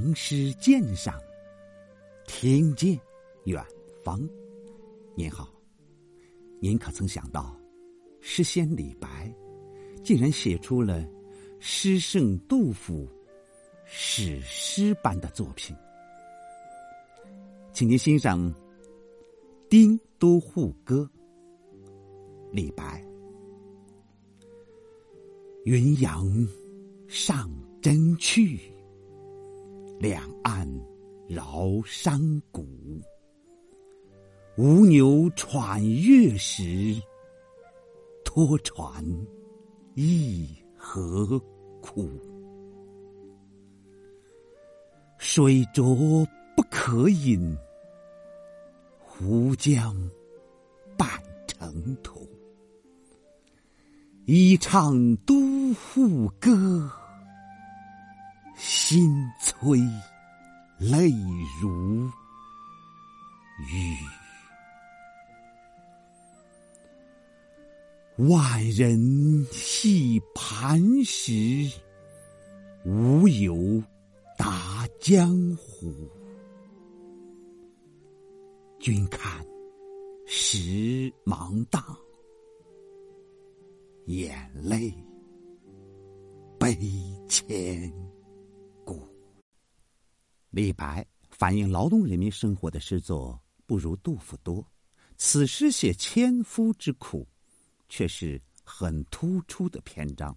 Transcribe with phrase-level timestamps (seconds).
[0.00, 1.20] 唐诗鉴赏，
[2.24, 2.96] 听见
[3.46, 3.60] 远
[4.04, 4.16] 方。
[5.16, 5.52] 您好，
[6.60, 7.52] 您可曾想到，
[8.20, 9.28] 诗仙李白
[10.04, 11.04] 竟然写出了
[11.58, 13.08] 诗圣杜甫
[13.86, 15.74] 史诗般的作品？
[17.72, 18.38] 请您欣赏
[19.68, 21.10] 《丁都护歌》。
[22.52, 23.04] 李白：
[25.64, 26.24] 云阳
[27.08, 27.50] 上
[27.82, 28.60] 真去。
[29.98, 30.64] 两岸
[31.26, 32.20] 绕山
[32.52, 32.64] 谷，
[34.56, 36.94] 吴牛喘月时，
[38.24, 39.04] 托船
[39.94, 41.36] 亦何
[41.80, 42.08] 苦？
[45.18, 45.96] 水浊
[46.54, 47.58] 不可饮，
[49.00, 49.92] 胡浆
[50.96, 51.08] 半
[51.48, 52.24] 城土。
[54.26, 55.34] 一唱都
[55.74, 56.88] 护歌。
[58.90, 59.78] 心催
[60.78, 61.10] 泪
[61.60, 62.10] 如
[63.58, 63.98] 雨，
[68.30, 71.70] 万人戏磐石，
[72.86, 73.82] 无有
[74.38, 75.92] 打江湖。
[78.80, 79.44] 君看
[80.24, 81.84] 时芒荡，
[84.06, 84.90] 眼泪
[86.58, 86.74] 悲
[87.28, 88.07] 千。
[90.58, 94.68] 李白反映劳动人民生活的诗作不如杜甫多，
[95.16, 97.28] 此诗写千夫之苦，
[97.88, 100.34] 却是很突出的篇章。《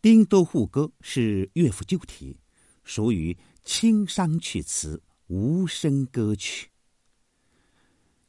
[0.00, 2.38] 丁都护歌》是乐府旧题，
[2.84, 6.70] 属于清商曲词，无声歌曲。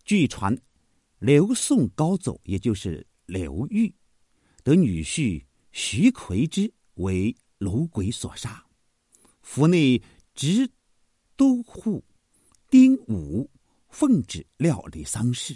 [0.04, 0.60] 据传，
[1.20, 3.94] 刘宋高祖也就是刘裕
[4.64, 8.66] 的女婿徐逵之为卢鬼所杀。
[9.44, 10.02] 府内
[10.36, 10.70] 执
[11.38, 12.04] 都护
[12.70, 13.50] 丁武
[13.88, 15.56] 奉旨料理丧事，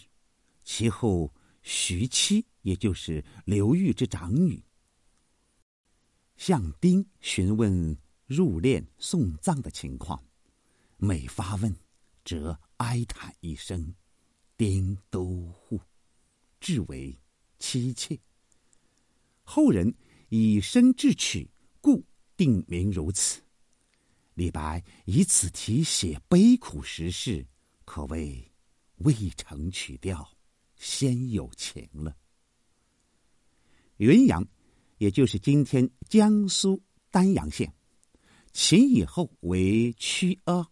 [0.64, 1.32] 其后
[1.62, 4.64] 徐妻，也就是刘裕之长女，
[6.38, 10.24] 向丁询问入殓送葬的情况，
[10.96, 11.76] 每发问，
[12.24, 13.94] 则哀叹一声
[14.56, 15.78] ：“丁都护，
[16.62, 17.14] 至为
[17.58, 18.18] 妻妾。”
[19.44, 19.94] 后人
[20.30, 21.50] 以身智取，
[21.82, 22.02] 故
[22.38, 23.42] 定名如此。
[24.40, 27.46] 李白以此题写悲苦时事，
[27.84, 28.50] 可谓
[29.00, 30.26] 未成曲调，
[30.78, 32.16] 先有情了。
[33.98, 34.48] 云阳，
[34.98, 37.74] 也就是今天江苏丹阳县，
[38.54, 40.66] 秦以后为曲阿，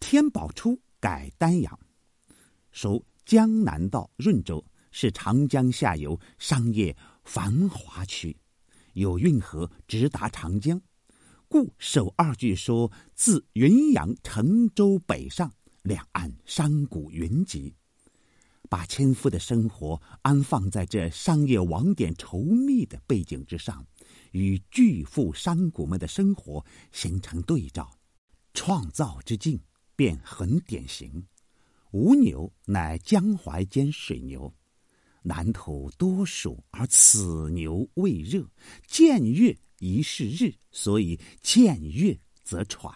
[0.00, 1.78] 天宝初改丹阳，
[2.70, 8.34] 属江南道润州，是长江下游商业繁华区，
[8.94, 10.80] 有运河直达长江。
[11.52, 15.52] 故首二句说：“自云阳乘舟北上，
[15.82, 17.74] 两岸山谷云集。”
[18.70, 23.86] 把千夫的生活安放在这商业网点稠密的背景之上，
[24.30, 27.98] 与巨富商贾们的生活形成对照，
[28.54, 29.60] 创造之境
[29.94, 31.22] 便很典型。
[31.90, 34.50] 吴牛乃江淮间水牛，
[35.22, 38.48] 南土多暑，而此牛未热，
[38.86, 39.54] 见月。
[39.82, 42.94] 疑是日，所以见月则喘。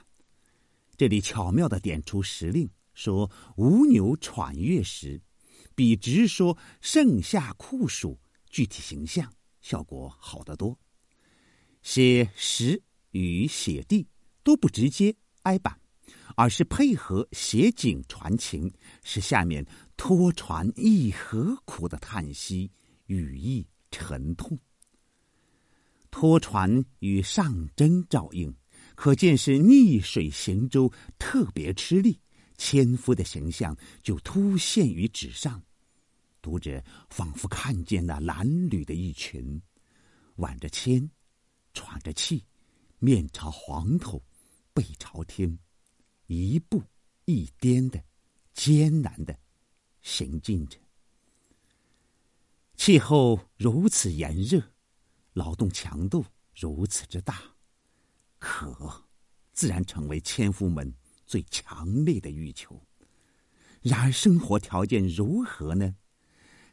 [0.96, 5.20] 这里巧妙的点出时令，说吴牛喘月时，
[5.74, 8.16] 比直说盛夏酷暑，
[8.48, 9.28] 具体形象
[9.60, 10.78] 效果好得多。
[11.82, 12.80] 写时
[13.10, 14.06] 与写地
[14.44, 15.76] 都不直接挨板，
[16.36, 18.72] 而是配合写景传情，
[19.02, 19.66] 使下面
[19.96, 22.70] 拖船亦何苦的叹息，
[23.06, 24.56] 语意沉痛。
[26.18, 28.50] 拖船与上征照应，
[28.94, 32.18] 可见是逆水行舟，特别吃力。
[32.56, 35.62] 纤夫的形象就突现于纸上，
[36.40, 39.60] 读者仿佛看见那褴褛的一群，
[40.36, 41.06] 挽着纤，
[41.74, 42.42] 喘着气，
[42.98, 44.22] 面朝黄土，
[44.72, 45.58] 背朝天，
[46.28, 46.82] 一步
[47.26, 48.02] 一颠的
[48.54, 49.38] 艰难的
[50.00, 50.78] 行进着。
[52.74, 54.62] 气候如此炎热。
[55.36, 56.24] 劳动强度
[56.58, 57.42] 如此之大，
[58.38, 59.04] 渴
[59.52, 60.94] 自然成为纤夫们
[61.26, 62.82] 最强烈的欲求。
[63.82, 65.94] 然而生活条件如何呢？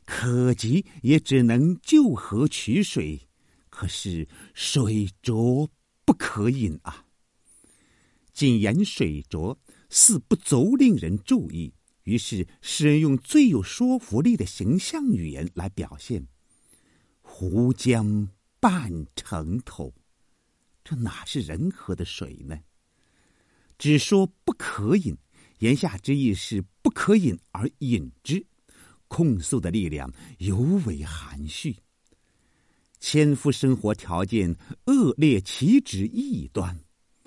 [0.05, 3.27] 可及也只能就河取水，
[3.69, 5.69] 可是水浊
[6.05, 7.05] 不可饮啊！
[8.31, 9.59] 仅言水浊，
[9.89, 11.73] 似不足令人注意。
[12.03, 16.27] 于是诗人用最有说服力的形象语言来表现：
[17.21, 18.29] 湖江。
[18.63, 19.93] 半城头，
[20.85, 22.57] 这哪是人喝的水呢？
[23.77, 25.17] 只说不可饮，
[25.59, 28.45] 言下之意是不可饮而饮之，
[29.09, 30.55] 控诉的力量尤
[30.85, 31.75] 为含蓄。
[33.01, 34.55] 千夫生活条件
[34.85, 36.79] 恶劣，岂止异端？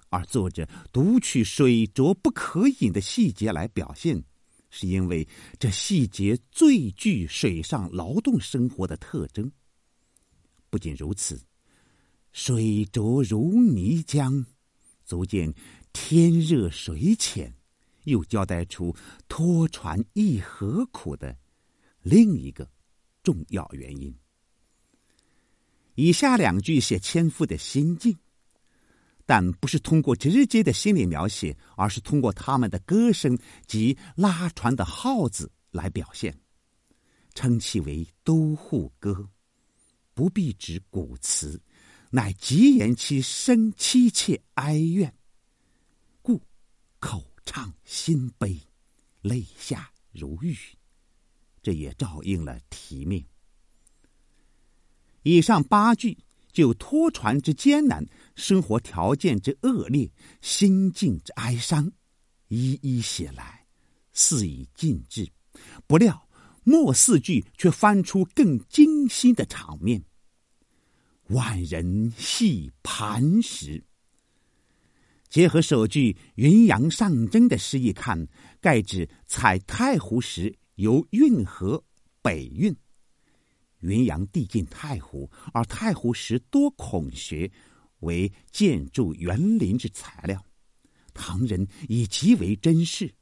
[0.08, 4.24] 而作者独取水浊不可饮的细节来表现，
[4.70, 5.28] 是因为
[5.58, 9.52] 这细节最具水上劳动生活的特征。
[10.70, 11.40] 不仅如此，
[12.32, 14.44] 水浊如泥浆，
[15.04, 15.54] 足见
[15.92, 17.54] 天热水浅，
[18.04, 18.94] 又交代出
[19.28, 21.36] 拖船亦何苦的
[22.02, 22.68] 另一个
[23.22, 24.14] 重要原因。
[25.94, 28.16] 以下两句写千夫的心境。
[29.28, 33.36] 但不是通过直接的心理描写，而是通过他们的歌声
[33.66, 36.38] 及拉船的号子来表现，
[37.34, 39.10] 称其为《都护歌》，
[40.16, 41.60] 不必指古词，
[42.08, 45.14] 乃极言其声凄切哀怨，
[46.22, 46.40] 故
[46.98, 48.58] 口唱心悲，
[49.20, 50.56] 泪下如雨，
[51.62, 53.22] 这也照应了题命。
[55.22, 56.16] 以上八句。
[56.52, 58.02] 就拖船之艰难、
[58.34, 60.10] 生活条件之恶劣、
[60.40, 61.92] 心境之哀伤，
[62.48, 63.66] 一一写来，
[64.14, 65.30] 肆意尽致。
[65.86, 66.25] 不料
[66.68, 70.02] 末四句却翻出更惊心的场面：
[71.28, 73.84] 万人系磐石。
[75.28, 78.26] 结合首句云阳上征的诗意看，
[78.60, 81.84] 盖指采太湖石由运河
[82.20, 82.74] 北运。
[83.78, 87.48] 云阳地近太湖，而太湖石多孔穴，
[88.00, 90.44] 为建筑园林之材料。
[91.14, 93.14] 唐人以极为珍视。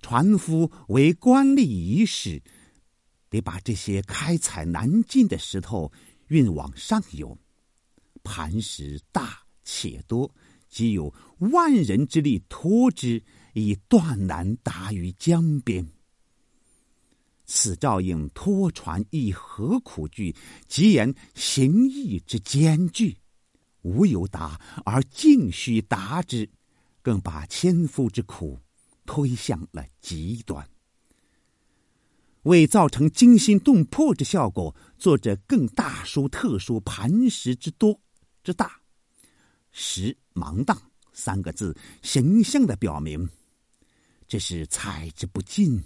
[0.00, 2.42] 船夫为官吏仪式，
[3.28, 5.90] 得把这些开采难进的石头
[6.28, 7.36] 运往上游。
[8.22, 10.34] 磐石大且多，
[10.68, 13.22] 即有万人之力拖之，
[13.54, 15.86] 以断难达于江边。
[17.44, 20.36] 此照应拖船亦何苦惧，
[20.66, 23.16] 即言行义之艰巨，
[23.80, 26.50] 无有达而竟须达之，
[27.00, 28.58] 更把千夫之苦
[29.08, 30.68] 推向了极端。
[32.42, 37.98] 为造成惊心动魄之效果，作者更大书特书磐石之多
[38.44, 38.80] 之大，
[39.72, 40.80] 石芒荡
[41.12, 43.28] 三个字，形象的表明，
[44.26, 45.82] 这是采之不尽。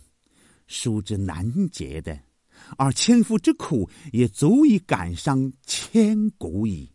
[0.68, 2.18] 书之难解的，
[2.78, 6.90] 而千夫之苦也足以感伤千古矣。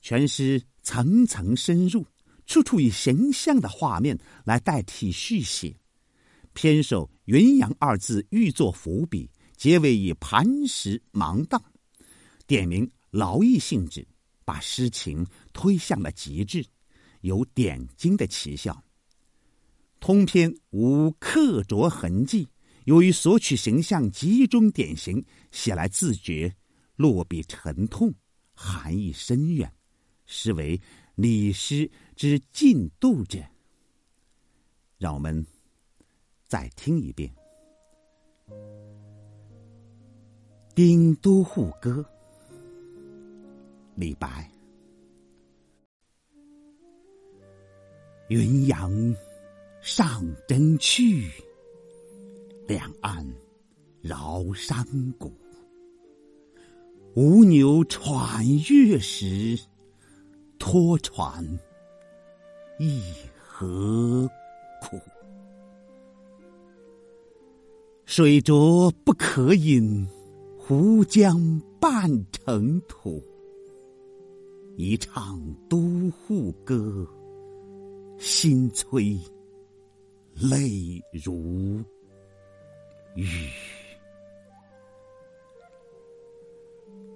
[0.00, 2.04] 全诗层层深入，
[2.50, 5.76] 处处以形象的画面来代替续写，
[6.52, 11.62] 偏首“云阳”二字欲作伏笔，结尾以磐石芒荡，
[12.48, 14.04] 点明劳逸性质，
[14.44, 16.66] 把诗情推向了极致，
[17.20, 18.82] 有点睛的奇效。
[20.00, 22.48] 通篇无刻着痕迹，
[22.84, 26.52] 由于索取形象集中典型，写来自觉
[26.96, 28.12] 落笔沉痛，
[28.54, 29.72] 含义深远，
[30.26, 30.80] 实为
[31.20, 33.38] 李诗之进度者。
[34.96, 35.46] 让我们
[36.46, 37.30] 再听一遍
[40.74, 41.90] 《丁都护歌》，
[43.94, 44.50] 李白，
[48.28, 49.14] 云阳。
[49.82, 51.30] 上征去，
[52.68, 53.26] 两岸
[54.02, 55.32] 饶山谷。
[57.14, 59.58] 吴牛喘月时，
[60.60, 61.44] 拖船
[62.78, 63.02] 亦
[63.36, 64.30] 何
[64.80, 65.00] 苦？
[68.04, 70.06] 水浊不可饮，
[70.58, 73.20] 湖江半成土。
[74.76, 77.06] 一唱都护歌，
[78.18, 79.18] 心催。
[80.34, 81.82] 泪如
[83.14, 83.26] 雨，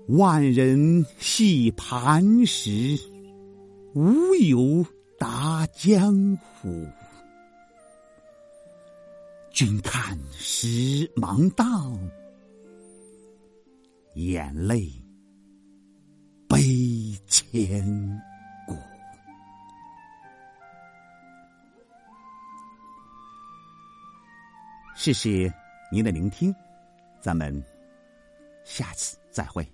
[0.08, 2.98] 万人系磐石，
[3.94, 4.84] 无有
[5.16, 6.84] 达江湖。
[9.52, 11.96] 君看石芒荡，
[14.14, 14.90] 眼泪
[16.48, 16.58] 悲
[17.28, 18.20] 千
[18.66, 18.74] 古。
[24.96, 25.52] 谢谢
[25.92, 26.52] 您的聆听，
[27.20, 27.64] 咱们
[28.64, 29.64] 下次再会。